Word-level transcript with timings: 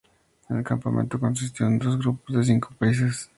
El 0.49 0.63
campeonato 0.63 1.19
consistió 1.19 1.67
en 1.67 1.77
dos 1.77 1.99
grupos 1.99 2.35
de 2.35 2.43
cinco 2.43 2.73
países. 2.75 3.29